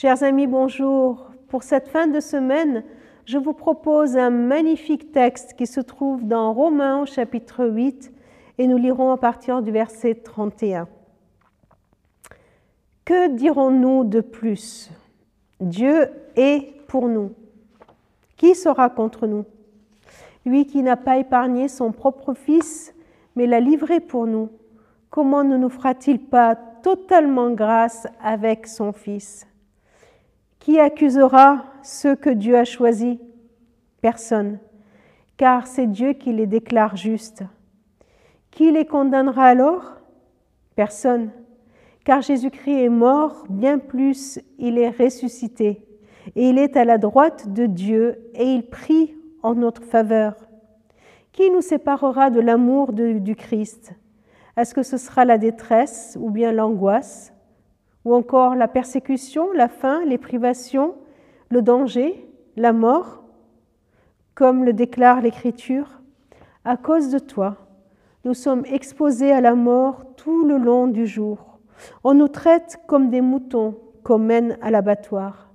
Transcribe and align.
Chers 0.00 0.22
amis, 0.22 0.46
bonjour. 0.46 1.32
Pour 1.48 1.64
cette 1.64 1.88
fin 1.88 2.06
de 2.06 2.20
semaine, 2.20 2.84
je 3.24 3.36
vous 3.36 3.52
propose 3.52 4.16
un 4.16 4.30
magnifique 4.30 5.10
texte 5.10 5.54
qui 5.54 5.66
se 5.66 5.80
trouve 5.80 6.24
dans 6.24 6.52
Romains 6.52 7.02
au 7.02 7.04
chapitre 7.04 7.66
8 7.66 8.12
et 8.58 8.68
nous 8.68 8.76
lirons 8.76 9.10
à 9.10 9.16
partir 9.16 9.60
du 9.60 9.72
verset 9.72 10.14
31. 10.14 10.86
Que 13.04 13.26
dirons-nous 13.34 14.04
de 14.04 14.20
plus? 14.20 14.88
Dieu 15.58 16.08
est 16.36 16.80
pour 16.86 17.08
nous. 17.08 17.32
Qui 18.36 18.54
sera 18.54 18.90
contre 18.90 19.26
nous? 19.26 19.46
Lui 20.46 20.66
qui 20.66 20.84
n'a 20.84 20.96
pas 20.96 21.18
épargné 21.18 21.66
son 21.66 21.90
propre 21.90 22.34
Fils, 22.34 22.94
mais 23.34 23.48
l'a 23.48 23.58
livré 23.58 23.98
pour 23.98 24.28
nous, 24.28 24.48
comment 25.10 25.42
ne 25.42 25.56
nous 25.56 25.70
fera-t-il 25.70 26.20
pas 26.20 26.54
totalement 26.54 27.50
grâce 27.50 28.06
avec 28.22 28.68
son 28.68 28.92
Fils? 28.92 29.47
Qui 30.58 30.78
accusera 30.78 31.64
ceux 31.82 32.16
que 32.16 32.30
Dieu 32.30 32.56
a 32.56 32.64
choisis? 32.64 33.18
Personne, 34.00 34.58
car 35.36 35.66
c'est 35.66 35.86
Dieu 35.86 36.12
qui 36.12 36.32
les 36.32 36.46
déclare 36.46 36.96
justes. 36.96 37.44
Qui 38.50 38.70
les 38.70 38.86
condamnera 38.86 39.44
alors? 39.46 39.96
Personne, 40.76 41.30
car 42.04 42.22
Jésus-Christ 42.22 42.84
est 42.84 42.88
mort, 42.88 43.44
bien 43.48 43.78
plus, 43.78 44.40
il 44.58 44.78
est 44.78 44.90
ressuscité, 44.90 45.84
et 46.36 46.48
il 46.48 46.58
est 46.58 46.76
à 46.76 46.84
la 46.84 46.98
droite 46.98 47.52
de 47.52 47.66
Dieu, 47.66 48.30
et 48.34 48.44
il 48.44 48.68
prie 48.68 49.14
en 49.42 49.54
notre 49.54 49.82
faveur. 49.82 50.34
Qui 51.32 51.50
nous 51.50 51.60
séparera 51.60 52.30
de 52.30 52.40
l'amour 52.40 52.92
du 52.92 53.36
Christ? 53.36 53.92
Est-ce 54.56 54.74
que 54.74 54.82
ce 54.82 54.96
sera 54.96 55.24
la 55.24 55.38
détresse 55.38 56.16
ou 56.20 56.30
bien 56.30 56.50
l'angoisse? 56.50 57.32
Ou 58.04 58.14
encore 58.14 58.54
la 58.54 58.68
persécution, 58.68 59.52
la 59.52 59.68
faim, 59.68 60.02
les 60.04 60.18
privations, 60.18 60.94
le 61.50 61.62
danger, 61.62 62.28
la 62.56 62.72
mort, 62.72 63.24
comme 64.34 64.64
le 64.64 64.72
déclare 64.72 65.20
l'Écriture, 65.20 66.00
à 66.64 66.76
cause 66.76 67.10
de 67.10 67.18
toi, 67.18 67.56
nous 68.24 68.34
sommes 68.34 68.64
exposés 68.66 69.32
à 69.32 69.40
la 69.40 69.54
mort 69.54 70.04
tout 70.16 70.44
le 70.44 70.58
long 70.58 70.86
du 70.86 71.06
jour. 71.06 71.58
On 72.04 72.14
nous 72.14 72.28
traite 72.28 72.80
comme 72.86 73.10
des 73.10 73.20
moutons 73.20 73.78
qu'on 74.04 74.18
mène 74.18 74.58
à 74.60 74.70
l'abattoir. 74.70 75.52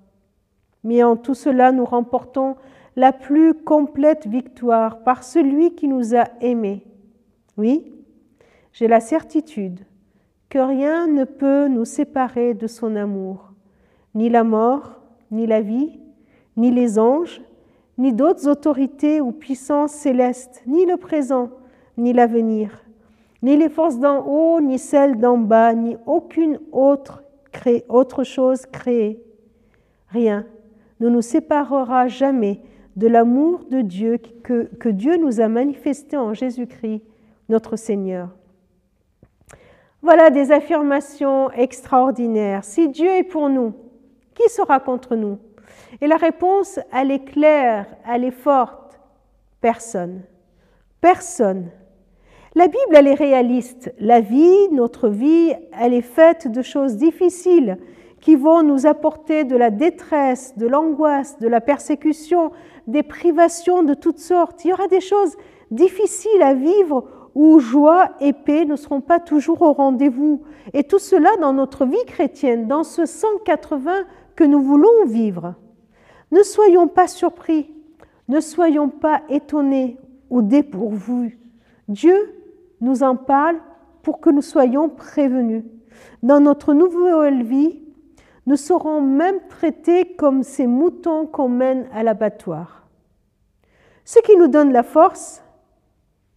Mais 0.84 1.04
en 1.04 1.16
tout 1.16 1.34
cela, 1.34 1.72
nous 1.72 1.86
remportons 1.86 2.56
la 2.96 3.12
plus 3.12 3.54
complète 3.54 4.28
victoire 4.28 5.04
par 5.04 5.24
celui 5.24 5.76
qui 5.76 5.88
nous 5.88 6.16
a 6.16 6.26
aimés. 6.42 6.86
Oui, 7.58 7.94
j'ai 8.72 8.88
la 8.88 9.00
certitude 9.00 9.80
rien 10.60 11.08
ne 11.08 11.24
peut 11.24 11.68
nous 11.68 11.86
séparer 11.86 12.54
de 12.54 12.68
son 12.68 12.96
amour, 12.96 13.54
ni 14.16 14.30
la 14.30 14.44
mort, 14.44 15.02
ni 15.32 15.48
la 15.48 15.62
vie, 15.62 16.00
ni 16.58 16.72
les 16.72 17.00
anges, 17.00 17.42
ni 17.98 18.14
d'autres 18.14 18.48
autorités 18.48 19.22
ou 19.22 19.32
puissances 19.32 19.92
célestes, 19.92 20.64
ni 20.66 20.86
le 20.86 20.98
présent, 20.98 21.50
ni 21.98 22.14
l'avenir, 22.14 22.84
ni 23.42 23.58
les 23.58 23.70
forces 23.70 24.00
d'en 24.00 24.26
haut, 24.26 24.62
ni 24.62 24.80
celles 24.80 25.18
d'en 25.20 25.38
bas, 25.38 25.74
ni 25.74 25.98
aucune 26.06 26.60
autre, 26.72 27.24
autre 27.90 28.24
chose 28.24 28.66
créée. 28.66 29.24
Rien 30.10 30.46
ne 31.00 31.10
nous 31.10 31.22
séparera 31.22 32.08
jamais 32.08 32.62
de 32.96 33.08
l'amour 33.08 33.66
de 33.70 33.82
Dieu 33.82 34.20
que, 34.44 34.66
que 34.76 34.90
Dieu 34.90 35.18
nous 35.18 35.42
a 35.42 35.48
manifesté 35.48 36.16
en 36.18 36.34
Jésus-Christ, 36.34 37.02
notre 37.50 37.76
Seigneur. 37.76 38.30
Voilà 40.04 40.30
des 40.30 40.52
affirmations 40.52 41.50
extraordinaires. 41.52 42.66
Si 42.66 42.90
Dieu 42.90 43.10
est 43.10 43.24
pour 43.24 43.48
nous, 43.48 43.74
qui 44.36 44.50
sera 44.50 44.82
contre 44.82 45.16
nous? 45.16 45.40
Et 46.02 46.08
la 46.08 46.18
réponse, 46.18 46.78
elle 46.92 47.10
est 47.10 47.24
claire, 47.24 47.88
elle 48.06 48.26
est 48.26 48.32
forte. 48.32 49.00
Personne. 49.62 50.24
Personne. 51.00 51.70
La 52.54 52.68
Bible, 52.68 52.96
elle 52.96 53.08
est 53.08 53.14
réaliste. 53.14 53.94
La 53.98 54.20
vie, 54.20 54.68
notre 54.74 55.08
vie, 55.08 55.54
elle 55.80 55.94
est 55.94 56.02
faite 56.02 56.52
de 56.52 56.62
choses 56.62 56.98
difficiles 56.98 57.78
qui 58.20 58.36
vont 58.36 58.62
nous 58.62 58.86
apporter 58.86 59.46
de 59.46 59.56
la 59.56 59.70
détresse, 59.70 60.58
de 60.58 60.68
l'angoisse, 60.68 61.40
de 61.40 61.48
la 61.48 61.62
persécution, 61.62 62.52
des 62.88 63.04
privations 63.04 63.84
de 63.84 63.94
toutes 63.94 64.20
sortes. 64.20 64.66
Il 64.66 64.72
y 64.72 64.74
aura 64.74 64.90
des 64.90 65.02
choses 65.02 65.38
difficiles 65.72 66.42
à 66.42 66.54
vivre 66.54 67.06
où 67.36 67.60
joie 67.60 68.12
et 68.20 68.34
paix 68.34 68.66
ne 68.66 68.76
seront 68.76 69.02
pas 69.02 69.20
toujours 69.20 69.62
au 69.62 69.74
rendez-vous. 69.74 70.44
Et 70.74 70.84
tout 70.84 71.00
cela 71.00 71.30
dans 71.42 71.54
notre 71.54 71.86
vie 71.86 72.06
chrétienne, 72.06 72.68
dans 72.68 72.84
ce 72.84 73.06
180 73.06 74.04
que 74.36 74.44
nous 74.44 74.62
voulons 74.62 75.06
vivre. 75.06 75.56
Ne 76.32 76.44
soyons 76.44 76.88
pas 76.88 77.08
surpris, 77.08 77.72
ne 78.28 78.40
soyons 78.40 78.90
pas 78.90 79.22
étonnés 79.30 79.98
ou 80.30 80.42
dépourvus. 80.42 81.40
Dieu 81.88 82.16
nous 82.82 83.04
en 83.04 83.16
parle 83.16 83.58
pour 84.02 84.20
que 84.20 84.30
nous 84.30 84.42
soyons 84.42 84.90
prévenus. 84.90 85.64
Dans 86.22 86.40
notre 86.40 86.74
nouvelle 86.74 87.44
vie, 87.44 87.82
nous 88.46 88.56
serons 88.56 89.02
même 89.02 89.40
traités 89.48 90.16
comme 90.16 90.44
ces 90.44 90.68
moutons 90.68 91.26
qu'on 91.28 91.50
mène 91.50 91.88
à 91.94 92.04
l'abattoir. 92.04 92.88
Ce 94.06 94.20
qui 94.20 94.36
nous 94.36 94.48
donne 94.48 94.74
la 94.74 94.84
force, 94.84 95.43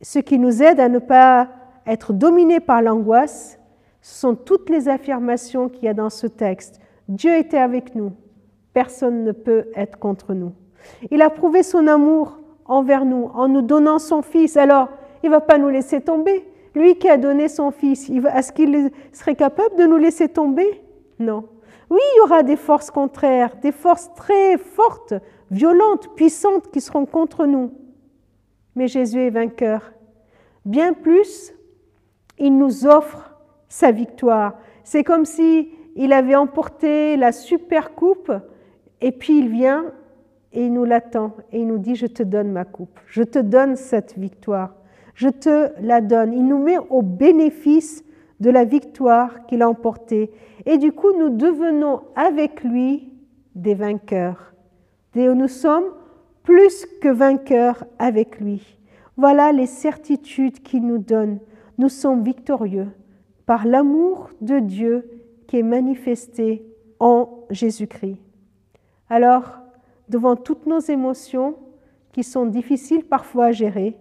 ce 0.02 0.18
qui 0.18 0.38
nous 0.38 0.62
aide 0.62 0.80
à 0.80 0.88
ne 0.88 0.98
pas 0.98 1.48
être 1.86 2.12
dominés 2.12 2.60
par 2.60 2.82
l'angoisse, 2.82 3.58
ce 4.02 4.20
sont 4.20 4.34
toutes 4.34 4.70
les 4.70 4.88
affirmations 4.88 5.68
qu'il 5.68 5.84
y 5.84 5.88
a 5.88 5.94
dans 5.94 6.10
ce 6.10 6.26
texte. 6.26 6.80
Dieu 7.08 7.34
était 7.36 7.58
avec 7.58 7.94
nous. 7.94 8.12
Personne 8.72 9.24
ne 9.24 9.32
peut 9.32 9.66
être 9.74 9.98
contre 9.98 10.34
nous. 10.34 10.52
Il 11.10 11.22
a 11.22 11.30
prouvé 11.30 11.62
son 11.62 11.86
amour 11.86 12.38
envers 12.66 13.04
nous 13.04 13.30
en 13.34 13.48
nous 13.48 13.62
donnant 13.62 13.98
son 13.98 14.22
Fils. 14.22 14.56
Alors, 14.56 14.88
il 15.22 15.30
ne 15.30 15.34
va 15.34 15.40
pas 15.40 15.58
nous 15.58 15.68
laisser 15.68 16.00
tomber. 16.00 16.46
Lui 16.74 16.96
qui 16.98 17.08
a 17.08 17.16
donné 17.16 17.48
son 17.48 17.70
Fils, 17.70 18.10
est-ce 18.10 18.52
qu'il 18.52 18.90
serait 19.12 19.34
capable 19.34 19.76
de 19.76 19.84
nous 19.84 19.96
laisser 19.96 20.28
tomber? 20.28 20.82
Non. 21.18 21.44
Oui, 21.88 22.00
il 22.00 22.18
y 22.18 22.20
aura 22.22 22.42
des 22.42 22.56
forces 22.56 22.90
contraires, 22.90 23.56
des 23.62 23.72
forces 23.72 24.12
très 24.14 24.58
fortes, 24.58 25.14
violentes, 25.50 26.14
puissantes 26.14 26.70
qui 26.70 26.80
seront 26.80 27.06
contre 27.06 27.46
nous 27.46 27.70
mais 28.76 28.86
Jésus 28.86 29.20
est 29.20 29.30
vainqueur. 29.30 29.92
Bien 30.64 30.92
plus, 30.92 31.52
il 32.38 32.56
nous 32.56 32.86
offre 32.86 33.34
sa 33.68 33.90
victoire. 33.90 34.58
C'est 34.84 35.02
comme 35.02 35.24
si 35.24 35.70
il 35.96 36.12
avait 36.12 36.36
emporté 36.36 37.16
la 37.16 37.32
super 37.32 37.94
coupe 37.94 38.30
et 39.00 39.12
puis 39.12 39.38
il 39.38 39.48
vient 39.48 39.86
et 40.52 40.66
il 40.66 40.72
nous 40.72 40.84
l'attend 40.84 41.32
et 41.52 41.60
il 41.60 41.66
nous 41.66 41.78
dit 41.78 41.96
je 41.96 42.06
te 42.06 42.22
donne 42.22 42.52
ma 42.52 42.64
coupe, 42.64 43.00
je 43.06 43.22
te 43.22 43.38
donne 43.38 43.76
cette 43.76 44.16
victoire, 44.18 44.74
je 45.14 45.28
te 45.28 45.70
la 45.80 46.00
donne. 46.00 46.32
Il 46.32 46.46
nous 46.46 46.62
met 46.62 46.78
au 46.90 47.02
bénéfice 47.02 48.04
de 48.40 48.50
la 48.50 48.64
victoire 48.64 49.46
qu'il 49.46 49.62
a 49.62 49.68
emportée 49.68 50.30
et 50.66 50.76
du 50.76 50.92
coup 50.92 51.12
nous 51.18 51.30
devenons 51.30 52.02
avec 52.14 52.62
lui 52.62 53.12
des 53.54 53.74
vainqueurs. 53.74 54.52
Nous 55.14 55.48
sommes 55.48 55.84
plus 56.46 56.86
que 57.02 57.08
vainqueurs 57.08 57.84
avec 57.98 58.38
lui. 58.38 58.78
Voilà 59.16 59.50
les 59.50 59.66
certitudes 59.66 60.62
qu'il 60.62 60.86
nous 60.86 60.98
donne. 60.98 61.40
Nous 61.76 61.88
sommes 61.88 62.22
victorieux 62.22 62.86
par 63.46 63.66
l'amour 63.66 64.30
de 64.40 64.60
Dieu 64.60 65.10
qui 65.48 65.58
est 65.58 65.64
manifesté 65.64 66.64
en 67.00 67.28
Jésus-Christ. 67.50 68.18
Alors, 69.10 69.58
devant 70.08 70.36
toutes 70.36 70.66
nos 70.66 70.78
émotions 70.78 71.56
qui 72.12 72.22
sont 72.22 72.46
difficiles 72.46 73.04
parfois 73.04 73.46
à 73.46 73.52
gérer, 73.52 73.96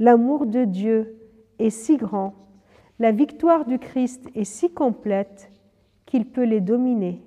l'amour 0.00 0.46
de 0.46 0.64
Dieu 0.64 1.16
est 1.60 1.70
si 1.70 1.96
grand, 1.96 2.34
la 2.98 3.12
victoire 3.12 3.64
du 3.64 3.78
Christ 3.78 4.26
est 4.34 4.44
si 4.44 4.68
complète 4.70 5.52
qu'il 6.06 6.26
peut 6.26 6.44
les 6.44 6.60
dominer 6.60 7.22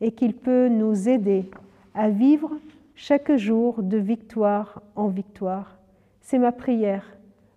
et 0.00 0.12
qu'il 0.12 0.34
peut 0.34 0.68
nous 0.68 1.10
aider 1.10 1.50
à 1.94 2.08
vivre 2.08 2.52
chaque 2.94 3.34
jour 3.36 3.82
de 3.82 3.96
victoire 3.96 4.82
en 4.96 5.08
victoire. 5.08 5.78
C'est 6.20 6.38
ma 6.38 6.52
prière, 6.52 7.04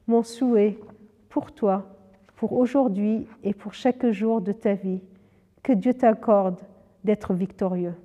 mon 0.07 0.23
souhait 0.23 0.79
pour 1.29 1.51
toi, 1.51 1.85
pour 2.35 2.53
aujourd'hui 2.53 3.27
et 3.43 3.53
pour 3.53 3.73
chaque 3.73 4.09
jour 4.11 4.41
de 4.41 4.51
ta 4.51 4.73
vie. 4.73 5.01
Que 5.63 5.73
Dieu 5.73 5.93
t'accorde 5.93 6.59
d'être 7.03 7.33
victorieux. 7.33 7.95